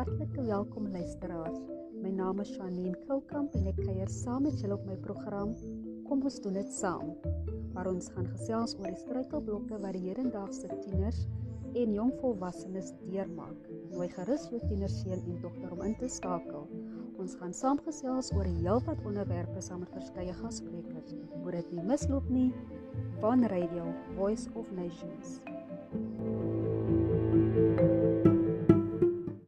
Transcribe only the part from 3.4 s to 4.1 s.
en ek kuier